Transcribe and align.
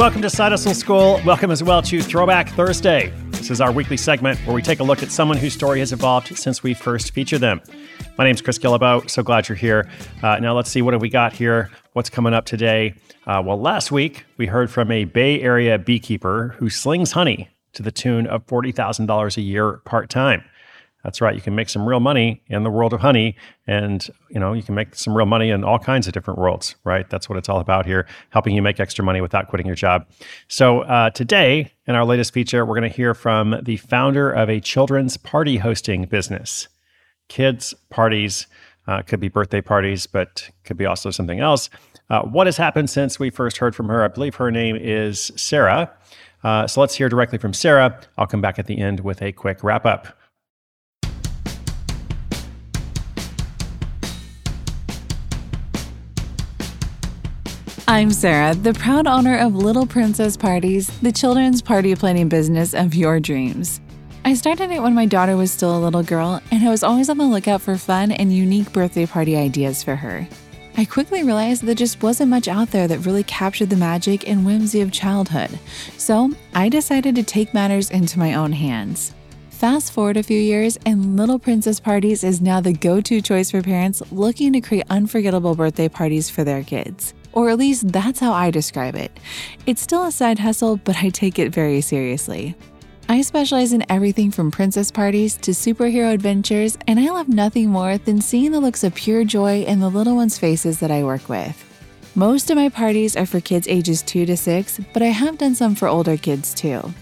Welcome 0.00 0.22
to 0.22 0.30
Side 0.30 0.50
Hustle 0.50 0.72
School. 0.72 1.20
Welcome 1.26 1.50
as 1.50 1.62
well 1.62 1.82
to 1.82 2.00
Throwback 2.00 2.48
Thursday. 2.48 3.12
This 3.32 3.50
is 3.50 3.60
our 3.60 3.70
weekly 3.70 3.98
segment 3.98 4.38
where 4.46 4.54
we 4.54 4.62
take 4.62 4.80
a 4.80 4.82
look 4.82 5.02
at 5.02 5.12
someone 5.12 5.36
whose 5.36 5.52
story 5.52 5.78
has 5.80 5.92
evolved 5.92 6.34
since 6.38 6.62
we 6.62 6.72
first 6.72 7.12
featured 7.12 7.42
them. 7.42 7.60
My 8.16 8.24
name 8.24 8.34
is 8.34 8.40
Chris 8.40 8.58
Guillebeau. 8.58 9.10
So 9.10 9.22
glad 9.22 9.46
you're 9.46 9.56
here. 9.56 9.90
Uh, 10.22 10.38
now 10.38 10.56
let's 10.56 10.70
see 10.70 10.80
what 10.80 10.94
have 10.94 11.02
we 11.02 11.10
got 11.10 11.34
here. 11.34 11.70
What's 11.92 12.08
coming 12.08 12.32
up 12.32 12.46
today? 12.46 12.94
Uh, 13.26 13.42
well, 13.44 13.60
last 13.60 13.92
week 13.92 14.24
we 14.38 14.46
heard 14.46 14.70
from 14.70 14.90
a 14.90 15.04
Bay 15.04 15.38
Area 15.42 15.78
beekeeper 15.78 16.54
who 16.56 16.70
slings 16.70 17.12
honey 17.12 17.50
to 17.74 17.82
the 17.82 17.92
tune 17.92 18.26
of 18.26 18.42
forty 18.46 18.72
thousand 18.72 19.04
dollars 19.04 19.36
a 19.36 19.42
year 19.42 19.82
part 19.84 20.08
time. 20.08 20.42
That's 21.04 21.20
right. 21.20 21.34
You 21.34 21.40
can 21.40 21.54
make 21.54 21.68
some 21.68 21.88
real 21.88 22.00
money 22.00 22.42
in 22.48 22.62
the 22.62 22.70
world 22.70 22.92
of 22.92 23.00
honey, 23.00 23.36
and 23.66 24.06
you 24.28 24.38
know 24.38 24.52
you 24.52 24.62
can 24.62 24.74
make 24.74 24.94
some 24.94 25.16
real 25.16 25.26
money 25.26 25.50
in 25.50 25.64
all 25.64 25.78
kinds 25.78 26.06
of 26.06 26.12
different 26.12 26.38
worlds. 26.38 26.76
Right. 26.84 27.08
That's 27.08 27.28
what 27.28 27.38
it's 27.38 27.48
all 27.48 27.60
about 27.60 27.86
here, 27.86 28.06
helping 28.30 28.54
you 28.54 28.62
make 28.62 28.80
extra 28.80 29.04
money 29.04 29.20
without 29.20 29.48
quitting 29.48 29.66
your 29.66 29.76
job. 29.76 30.06
So 30.48 30.80
uh, 30.80 31.10
today, 31.10 31.72
in 31.86 31.94
our 31.94 32.04
latest 32.04 32.32
feature, 32.34 32.66
we're 32.66 32.78
going 32.78 32.90
to 32.90 32.96
hear 32.96 33.14
from 33.14 33.56
the 33.62 33.78
founder 33.78 34.30
of 34.30 34.50
a 34.50 34.60
children's 34.60 35.16
party 35.16 35.56
hosting 35.56 36.04
business. 36.04 36.68
Kids 37.28 37.74
parties 37.88 38.46
uh, 38.86 39.02
could 39.02 39.20
be 39.20 39.28
birthday 39.28 39.60
parties, 39.60 40.06
but 40.06 40.50
could 40.64 40.76
be 40.76 40.84
also 40.84 41.10
something 41.10 41.40
else. 41.40 41.70
Uh, 42.10 42.22
what 42.22 42.46
has 42.46 42.56
happened 42.56 42.90
since 42.90 43.18
we 43.20 43.30
first 43.30 43.58
heard 43.58 43.74
from 43.74 43.88
her? 43.88 44.02
I 44.02 44.08
believe 44.08 44.34
her 44.34 44.50
name 44.50 44.76
is 44.76 45.30
Sarah. 45.36 45.92
Uh, 46.42 46.66
so 46.66 46.80
let's 46.80 46.94
hear 46.94 47.08
directly 47.08 47.38
from 47.38 47.52
Sarah. 47.52 48.00
I'll 48.18 48.26
come 48.26 48.40
back 48.40 48.58
at 48.58 48.66
the 48.66 48.78
end 48.78 49.00
with 49.00 49.22
a 49.22 49.32
quick 49.32 49.62
wrap 49.62 49.86
up. 49.86 50.08
I'm 57.90 58.12
Sarah, 58.12 58.54
the 58.54 58.72
proud 58.72 59.08
owner 59.08 59.36
of 59.38 59.56
Little 59.56 59.84
Princess 59.84 60.36
Parties, 60.36 60.86
the 61.00 61.10
children's 61.10 61.60
party 61.60 61.92
planning 61.96 62.28
business 62.28 62.72
of 62.72 62.94
your 62.94 63.18
dreams. 63.18 63.80
I 64.24 64.34
started 64.34 64.70
it 64.70 64.80
when 64.80 64.94
my 64.94 65.06
daughter 65.06 65.36
was 65.36 65.50
still 65.50 65.76
a 65.76 65.82
little 65.82 66.04
girl, 66.04 66.40
and 66.52 66.62
I 66.62 66.70
was 66.70 66.84
always 66.84 67.10
on 67.10 67.18
the 67.18 67.24
lookout 67.24 67.62
for 67.62 67.76
fun 67.76 68.12
and 68.12 68.32
unique 68.32 68.72
birthday 68.72 69.06
party 69.06 69.36
ideas 69.36 69.82
for 69.82 69.96
her. 69.96 70.28
I 70.76 70.84
quickly 70.84 71.24
realized 71.24 71.64
there 71.64 71.74
just 71.74 72.00
wasn't 72.00 72.30
much 72.30 72.46
out 72.46 72.70
there 72.70 72.86
that 72.86 73.04
really 73.04 73.24
captured 73.24 73.70
the 73.70 73.76
magic 73.76 74.28
and 74.28 74.46
whimsy 74.46 74.82
of 74.82 74.92
childhood, 74.92 75.58
so 75.98 76.30
I 76.54 76.68
decided 76.68 77.16
to 77.16 77.24
take 77.24 77.52
matters 77.52 77.90
into 77.90 78.20
my 78.20 78.34
own 78.34 78.52
hands. 78.52 79.14
Fast 79.50 79.92
forward 79.92 80.16
a 80.16 80.22
few 80.22 80.38
years, 80.38 80.78
and 80.86 81.16
Little 81.16 81.40
Princess 81.40 81.80
Parties 81.80 82.22
is 82.22 82.40
now 82.40 82.60
the 82.60 82.72
go 82.72 83.00
to 83.00 83.20
choice 83.20 83.50
for 83.50 83.62
parents 83.62 84.00
looking 84.12 84.52
to 84.52 84.60
create 84.60 84.86
unforgettable 84.88 85.56
birthday 85.56 85.88
parties 85.88 86.30
for 86.30 86.44
their 86.44 86.62
kids. 86.62 87.14
Or 87.32 87.50
at 87.50 87.58
least 87.58 87.92
that's 87.92 88.20
how 88.20 88.32
I 88.32 88.50
describe 88.50 88.96
it. 88.96 89.12
It's 89.66 89.82
still 89.82 90.04
a 90.04 90.12
side 90.12 90.38
hustle, 90.38 90.76
but 90.76 90.96
I 90.98 91.10
take 91.10 91.38
it 91.38 91.54
very 91.54 91.80
seriously. 91.80 92.56
I 93.08 93.22
specialize 93.22 93.72
in 93.72 93.84
everything 93.88 94.30
from 94.30 94.52
princess 94.52 94.90
parties 94.90 95.36
to 95.38 95.50
superhero 95.50 96.12
adventures, 96.14 96.78
and 96.86 97.00
I 97.00 97.10
love 97.10 97.28
nothing 97.28 97.68
more 97.68 97.98
than 97.98 98.20
seeing 98.20 98.52
the 98.52 98.60
looks 98.60 98.84
of 98.84 98.94
pure 98.94 99.24
joy 99.24 99.62
in 99.62 99.80
the 99.80 99.90
little 99.90 100.14
ones' 100.14 100.38
faces 100.38 100.78
that 100.78 100.92
I 100.92 101.02
work 101.02 101.28
with. 101.28 101.56
Most 102.14 102.50
of 102.50 102.56
my 102.56 102.68
parties 102.68 103.16
are 103.16 103.26
for 103.26 103.40
kids 103.40 103.66
ages 103.68 104.02
2 104.02 104.26
to 104.26 104.36
6, 104.36 104.80
but 104.92 105.02
I 105.02 105.06
have 105.06 105.38
done 105.38 105.54
some 105.54 105.74
for 105.74 105.88
older 105.88 106.16
kids 106.16 106.54
too. 106.54 106.92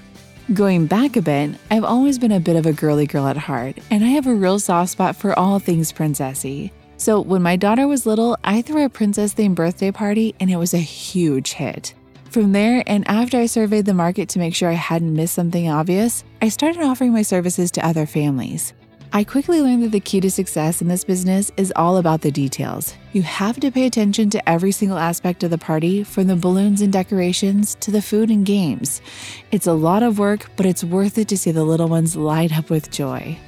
Going 0.54 0.86
back 0.86 1.16
a 1.16 1.22
bit, 1.22 1.50
I've 1.70 1.84
always 1.84 2.18
been 2.18 2.32
a 2.32 2.40
bit 2.40 2.56
of 2.56 2.64
a 2.64 2.72
girly 2.72 3.06
girl 3.06 3.26
at 3.26 3.36
heart, 3.36 3.76
and 3.90 4.02
I 4.02 4.08
have 4.08 4.26
a 4.26 4.34
real 4.34 4.58
soft 4.58 4.92
spot 4.92 5.14
for 5.14 5.38
all 5.38 5.58
things 5.58 5.92
princessy. 5.92 6.70
So 6.98 7.20
when 7.20 7.42
my 7.42 7.54
daughter 7.54 7.86
was 7.86 8.06
little, 8.06 8.36
I 8.42 8.60
threw 8.60 8.84
a 8.84 8.88
princess 8.88 9.32
themed 9.32 9.54
birthday 9.54 9.92
party 9.92 10.34
and 10.40 10.50
it 10.50 10.56
was 10.56 10.74
a 10.74 10.78
huge 10.78 11.52
hit. 11.52 11.94
From 12.30 12.50
there, 12.52 12.82
and 12.88 13.06
after 13.08 13.38
I 13.38 13.46
surveyed 13.46 13.86
the 13.86 13.94
market 13.94 14.28
to 14.30 14.40
make 14.40 14.54
sure 14.54 14.68
I 14.68 14.74
hadn't 14.74 15.14
missed 15.14 15.34
something 15.34 15.70
obvious, 15.70 16.24
I 16.42 16.48
started 16.48 16.82
offering 16.82 17.12
my 17.12 17.22
services 17.22 17.70
to 17.70 17.86
other 17.86 18.04
families. 18.04 18.74
I 19.12 19.24
quickly 19.24 19.62
learned 19.62 19.84
that 19.84 19.92
the 19.92 20.00
key 20.00 20.20
to 20.20 20.30
success 20.30 20.82
in 20.82 20.88
this 20.88 21.04
business 21.04 21.50
is 21.56 21.72
all 21.76 21.96
about 21.96 22.20
the 22.20 22.32
details. 22.32 22.92
You 23.12 23.22
have 23.22 23.58
to 23.60 23.70
pay 23.70 23.86
attention 23.86 24.28
to 24.30 24.48
every 24.48 24.72
single 24.72 24.98
aspect 24.98 25.42
of 25.44 25.50
the 25.50 25.56
party, 25.56 26.02
from 26.02 26.26
the 26.26 26.36
balloons 26.36 26.82
and 26.82 26.92
decorations 26.92 27.76
to 27.76 27.90
the 27.90 28.02
food 28.02 28.28
and 28.28 28.44
games. 28.44 29.00
It's 29.50 29.66
a 29.68 29.72
lot 29.72 30.02
of 30.02 30.18
work, 30.18 30.50
but 30.56 30.66
it's 30.66 30.84
worth 30.84 31.16
it 31.16 31.28
to 31.28 31.38
see 31.38 31.52
the 31.52 31.64
little 31.64 31.88
ones 31.88 32.16
light 32.16 32.58
up 32.58 32.68
with 32.68 32.90
joy. 32.90 33.38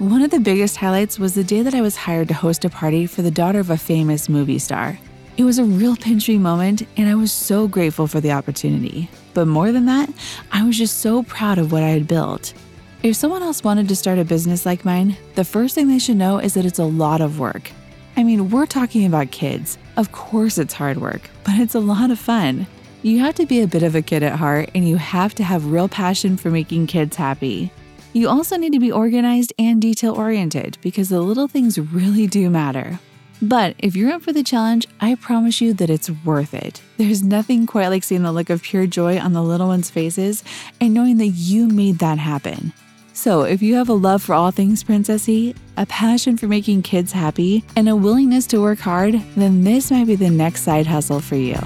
One 0.00 0.22
of 0.22 0.30
the 0.30 0.40
biggest 0.40 0.78
highlights 0.78 1.18
was 1.18 1.34
the 1.34 1.44
day 1.44 1.60
that 1.60 1.74
I 1.74 1.82
was 1.82 1.94
hired 1.94 2.28
to 2.28 2.34
host 2.34 2.64
a 2.64 2.70
party 2.70 3.04
for 3.04 3.20
the 3.20 3.30
daughter 3.30 3.60
of 3.60 3.68
a 3.68 3.76
famous 3.76 4.30
movie 4.30 4.58
star. 4.58 4.98
It 5.36 5.44
was 5.44 5.58
a 5.58 5.64
real 5.64 5.94
pinch 5.94 6.26
me 6.26 6.38
moment, 6.38 6.84
and 6.96 7.06
I 7.06 7.14
was 7.14 7.30
so 7.30 7.68
grateful 7.68 8.06
for 8.06 8.18
the 8.18 8.32
opportunity. 8.32 9.10
But 9.34 9.44
more 9.44 9.72
than 9.72 9.84
that, 9.84 10.08
I 10.52 10.64
was 10.64 10.78
just 10.78 11.00
so 11.00 11.22
proud 11.24 11.58
of 11.58 11.70
what 11.70 11.82
I 11.82 11.90
had 11.90 12.08
built. 12.08 12.54
If 13.02 13.14
someone 13.14 13.42
else 13.42 13.62
wanted 13.62 13.88
to 13.88 13.94
start 13.94 14.18
a 14.18 14.24
business 14.24 14.64
like 14.64 14.86
mine, 14.86 15.18
the 15.34 15.44
first 15.44 15.74
thing 15.74 15.88
they 15.88 15.98
should 15.98 16.16
know 16.16 16.38
is 16.38 16.54
that 16.54 16.64
it's 16.64 16.78
a 16.78 16.84
lot 16.84 17.20
of 17.20 17.38
work. 17.38 17.70
I 18.16 18.22
mean, 18.22 18.48
we're 18.48 18.64
talking 18.64 19.04
about 19.04 19.32
kids. 19.32 19.76
Of 19.98 20.12
course, 20.12 20.56
it's 20.56 20.72
hard 20.72 20.96
work, 20.96 21.28
but 21.44 21.58
it's 21.58 21.74
a 21.74 21.78
lot 21.78 22.10
of 22.10 22.18
fun. 22.18 22.66
You 23.02 23.18
have 23.18 23.34
to 23.34 23.44
be 23.44 23.60
a 23.60 23.66
bit 23.66 23.82
of 23.82 23.94
a 23.94 24.00
kid 24.00 24.22
at 24.22 24.38
heart, 24.38 24.70
and 24.74 24.88
you 24.88 24.96
have 24.96 25.34
to 25.34 25.44
have 25.44 25.66
real 25.66 25.90
passion 25.90 26.38
for 26.38 26.50
making 26.50 26.86
kids 26.86 27.16
happy. 27.16 27.70
You 28.12 28.28
also 28.28 28.56
need 28.56 28.72
to 28.72 28.80
be 28.80 28.90
organized 28.90 29.52
and 29.58 29.80
detail 29.80 30.14
oriented 30.14 30.78
because 30.80 31.10
the 31.10 31.20
little 31.20 31.46
things 31.46 31.78
really 31.78 32.26
do 32.26 32.50
matter. 32.50 32.98
But 33.42 33.76
if 33.78 33.96
you're 33.96 34.12
up 34.12 34.22
for 34.22 34.32
the 34.32 34.42
challenge, 34.42 34.86
I 35.00 35.14
promise 35.14 35.60
you 35.60 35.72
that 35.74 35.88
it's 35.88 36.10
worth 36.10 36.52
it. 36.52 36.82
There's 36.98 37.22
nothing 37.22 37.66
quite 37.66 37.88
like 37.88 38.04
seeing 38.04 38.22
the 38.22 38.32
look 38.32 38.50
of 38.50 38.62
pure 38.62 38.86
joy 38.86 39.18
on 39.18 39.32
the 39.32 39.42
little 39.42 39.68
ones' 39.68 39.90
faces 39.90 40.44
and 40.80 40.92
knowing 40.92 41.18
that 41.18 41.28
you 41.28 41.68
made 41.68 42.00
that 42.00 42.18
happen. 42.18 42.72
So, 43.12 43.42
if 43.42 43.60
you 43.60 43.74
have 43.74 43.88
a 43.88 43.94
love 43.94 44.22
for 44.22 44.34
all 44.34 44.50
things 44.50 44.82
princessy, 44.82 45.54
a 45.76 45.84
passion 45.86 46.36
for 46.36 46.48
making 46.48 46.82
kids 46.82 47.12
happy, 47.12 47.64
and 47.76 47.88
a 47.88 47.96
willingness 47.96 48.46
to 48.48 48.60
work 48.60 48.78
hard, 48.78 49.14
then 49.36 49.62
this 49.62 49.90
might 49.90 50.06
be 50.06 50.16
the 50.16 50.30
next 50.30 50.62
side 50.62 50.86
hustle 50.86 51.20
for 51.20 51.36
you. 51.36 51.58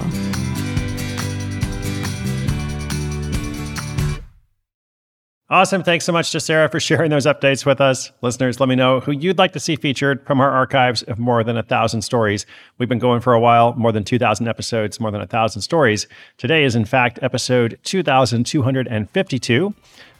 Awesome. 5.47 5.83
Thanks 5.83 6.05
so 6.05 6.11
much 6.11 6.31
to 6.31 6.39
Sarah 6.39 6.67
for 6.69 6.79
sharing 6.81 7.11
those 7.11 7.27
updates 7.27 7.67
with 7.67 7.79
us. 7.79 8.11
Listeners, 8.23 8.59
let 8.59 8.67
me 8.67 8.73
know 8.73 8.99
who 8.99 9.11
you'd 9.11 9.37
like 9.37 9.53
to 9.53 9.59
see 9.59 9.75
featured 9.75 10.25
from 10.25 10.41
our 10.41 10.49
archives 10.49 11.03
of 11.03 11.19
more 11.19 11.43
than 11.43 11.55
a 11.55 11.61
thousand 11.61 12.01
stories. 12.01 12.47
We've 12.79 12.89
been 12.89 12.97
going 12.97 13.21
for 13.21 13.33
a 13.33 13.39
while, 13.39 13.75
more 13.75 13.91
than 13.91 14.03
2,000 14.03 14.47
episodes, 14.47 14.99
more 14.99 15.11
than 15.11 15.21
a 15.21 15.27
thousand 15.27 15.61
stories. 15.61 16.07
Today 16.39 16.63
is, 16.63 16.75
in 16.75 16.83
fact, 16.83 17.19
episode 17.21 17.77
2,252. 17.83 19.75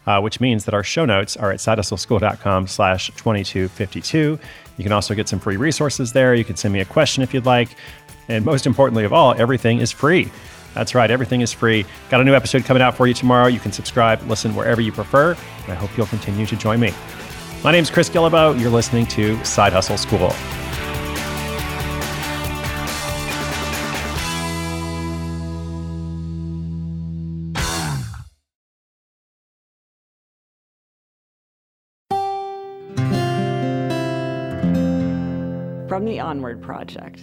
Uh, 0.07 0.21
which 0.21 0.39
means 0.39 0.65
that 0.65 0.75
our 0.75 0.83
show 0.83 1.03
notes 1.03 1.35
are 1.35 1.51
at 1.51 1.57
sidehustleschool.com 1.57 2.67
slash 2.67 3.07
2252. 3.17 4.37
You 4.77 4.83
can 4.83 4.91
also 4.91 5.15
get 5.15 5.27
some 5.27 5.39
free 5.39 5.57
resources 5.57 6.13
there. 6.13 6.35
You 6.35 6.45
can 6.45 6.55
send 6.55 6.75
me 6.75 6.79
a 6.79 6.85
question 6.85 7.23
if 7.23 7.33
you'd 7.33 7.47
like. 7.47 7.69
And 8.27 8.45
most 8.45 8.67
importantly 8.67 9.03
of 9.03 9.13
all, 9.13 9.33
everything 9.33 9.79
is 9.79 9.91
free. 9.91 10.29
That's 10.75 10.93
right, 10.93 11.09
everything 11.09 11.39
is 11.39 11.53
free. 11.53 11.85
Got 12.09 12.19
a 12.19 12.23
new 12.25 12.35
episode 12.35 12.65
coming 12.65 12.83
out 12.83 12.95
for 12.95 13.07
you 13.07 13.13
tomorrow. 13.13 13.47
You 13.47 13.59
can 13.59 13.71
subscribe, 13.71 14.21
listen 14.23 14.53
wherever 14.53 14.81
you 14.81 14.91
prefer, 14.91 15.31
and 15.63 15.71
I 15.71 15.75
hope 15.75 15.95
you'll 15.97 16.05
continue 16.05 16.45
to 16.45 16.55
join 16.57 16.81
me. 16.81 16.93
My 17.63 17.71
name 17.71 17.81
is 17.81 17.89
Chris 17.89 18.09
Guillebeau. 18.09 18.59
You're 18.59 18.69
listening 18.69 19.05
to 19.07 19.43
Side 19.45 19.73
Hustle 19.73 19.97
School. 19.97 20.29
From 35.87 36.03
the 36.03 36.19
Onward 36.19 36.61
Project. 36.61 37.21